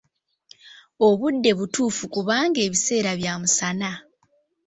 Obudde 1.07 1.51
butuufu 1.57 2.03
kubanga 2.13 2.59
ebiseera 2.67 3.11
bya 3.19 3.33
musana. 3.41 3.91